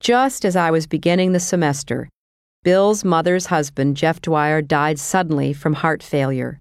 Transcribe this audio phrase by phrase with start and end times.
[0.00, 2.08] Just as I was beginning the semester,
[2.62, 6.58] Bill's mother's husband, Jeff Dwire, died suddenly from heart failure.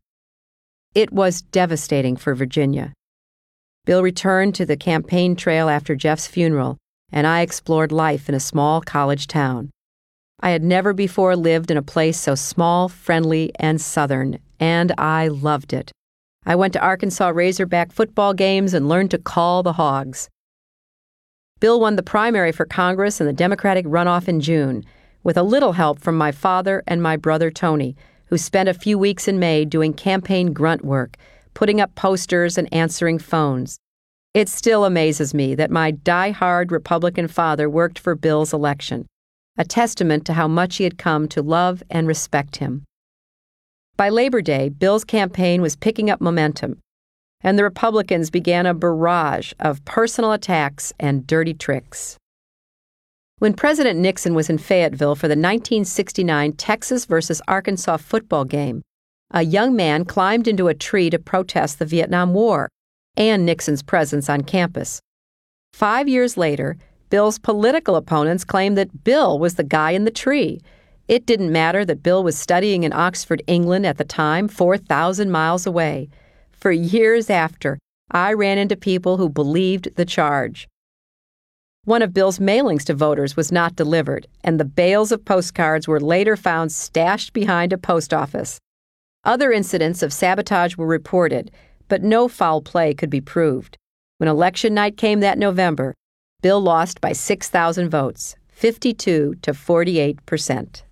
[0.94, 2.92] It was devastating for Virginia.
[3.86, 6.78] Bill returned to the campaign trail after Jeff's funeral,
[7.14, 9.70] and I explored life in a small college town.
[10.42, 15.30] I had never before lived in a place so small, friendly, and southern, and I
[15.30, 15.94] loved it.
[16.46, 20.28] I went to Arkansas Razorback football games and learned to call the hogs.
[21.60, 24.86] Bill won the primary for Congress and the Democratic runoff in June,
[25.24, 27.98] with a little help from my father and my brother Tony,
[28.28, 31.18] who spent a few weeks in May doing campaign grunt work,
[31.54, 33.78] putting up posters and answering phones.
[34.34, 39.06] It still amazes me that my die-hard Republican father worked for Bill's election,
[39.58, 42.86] a testament to how much he had come to love and respect him.
[43.98, 46.80] By Labor Day, Bill's campaign was picking up momentum
[47.42, 52.18] and the Republicans began a barrage of personal attacks and dirty tricks.
[53.40, 58.82] When President Nixon was in Fayetteville for the 1969 Texas versus Arkansas football game,
[59.32, 62.70] a young man climbed into a tree to protest the Vietnam War
[63.16, 65.00] and Nixon's presence on campus.
[65.72, 66.78] Five years later,
[67.10, 70.60] Bill's political opponents claimed that Bill was the guy in the tree.
[71.08, 75.66] It didn't matter that Bill was studying in Oxford, England at the time, 4,000 miles
[75.66, 76.10] away.
[76.60, 77.80] For years after,
[78.12, 80.68] I ran into people who believed the charge.
[81.86, 86.02] One of Bill's mailings to voters was not delivered, and the bales of postcards were
[86.02, 88.60] later found stashed behind a post office.
[89.24, 91.50] Other incidents of sabotage were reported,
[91.88, 93.78] but no foul play could be proved.
[94.18, 95.96] When election night came that November,
[96.42, 100.84] Bill lost by 6,000 votes, 52 to 48 percent.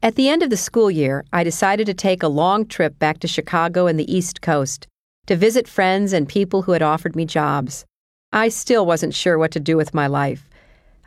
[0.00, 3.18] At the end of the school year, I decided to take a long trip back
[3.18, 4.86] to Chicago and the East Coast
[5.26, 7.84] to visit friends and people who had offered me jobs.
[8.32, 10.48] I still wasn't sure what to do with my life.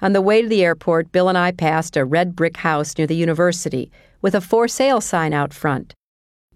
[0.02, 3.08] On the way to the airport, Bill and I passed a red brick house near
[3.08, 3.90] the university
[4.22, 5.94] with a for sale sign out front.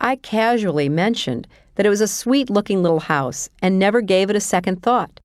[0.02, 4.36] I casually mentioned that it was a sweet looking little house and never gave it
[4.36, 5.22] a second thought.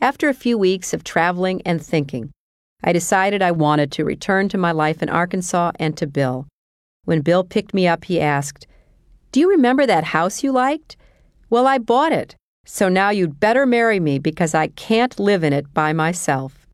[0.00, 2.32] After a few weeks of traveling and thinking,
[2.82, 6.46] I decided I wanted to return to my life in Arkansas and to Bill.
[7.04, 8.66] When Bill picked me up, he asked,
[9.32, 10.96] Do you remember that house you liked?
[11.50, 15.52] Well, I bought it, so now you'd better marry me because I can't live in
[15.52, 16.66] it by myself.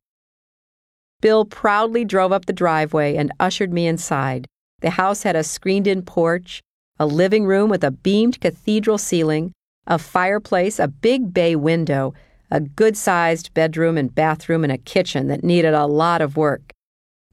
[1.20, 4.46] Bill proudly drove up the driveway and ushered me inside.
[4.80, 6.60] The house had a screened in porch,
[6.98, 9.52] a living room with a beamed cathedral ceiling,
[9.86, 12.12] a fireplace, a big bay window,
[12.50, 16.72] a good sized bedroom and bathroom, and a kitchen that needed a lot of work.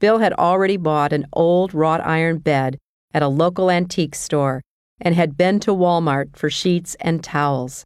[0.00, 2.78] Bill had already bought an old wrought iron bed
[3.12, 4.60] at a local antique store
[5.00, 7.84] and had been to Walmart for sheets and towels.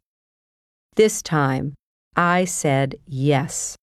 [0.95, 1.75] This time,
[2.15, 3.75] I said yes.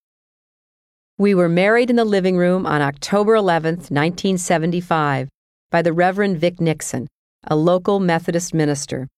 [1.19, 5.29] We were married in the living room on October 11th, 1975,
[5.71, 7.07] by the Reverend Vic Nixon,
[7.45, 9.09] a local Methodist minister.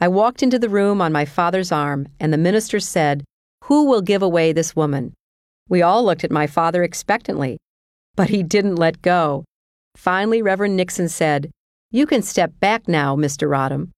[0.00, 3.24] I walked into the room on my father's arm, and the minister said,
[3.66, 5.12] who will give away this woman?
[5.68, 7.58] We all looked at my father expectantly,
[8.14, 9.44] but he didn't let go.
[9.96, 11.50] Finally, Reverend Nixon said,
[11.90, 13.48] You can step back now, Mr.
[13.48, 13.90] Rodham.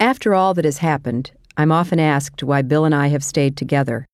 [0.00, 4.06] After all that has happened, I'm often asked why Bill and I have stayed together.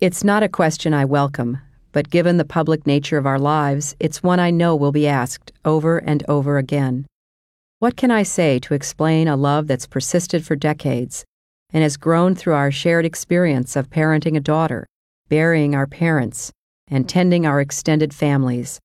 [0.00, 1.58] It's not a question I welcome,
[1.92, 5.52] but given the public nature of our lives, it's one I know will be asked
[5.64, 7.06] over and over again.
[7.78, 11.24] What can I say to explain a love that's persisted for decades
[11.74, 14.86] and has grown through our shared experience of parenting a daughter,
[15.28, 16.52] burying our parents,
[16.88, 18.78] and tending our extended families.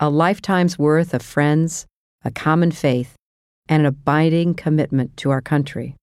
[0.00, 1.86] A lifetime's worth of friends,
[2.24, 3.14] a common faith,
[3.68, 5.94] and an abiding commitment to our country.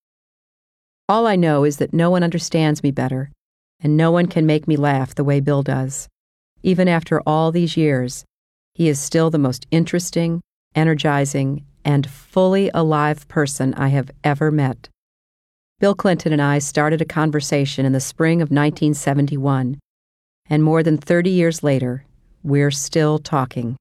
[1.10, 3.30] All I know is that no one understands me better,
[3.82, 6.08] and no one can make me laugh the way Bill does.
[6.64, 8.24] Even after all these years,
[8.74, 10.40] he is still the most interesting,
[10.74, 14.88] energizing, and fully alive person I have ever met.
[15.82, 19.80] Bill Clinton and I started a conversation in the spring of 1971,
[20.48, 22.06] and more than 30 years later,
[22.44, 23.76] we're still talking.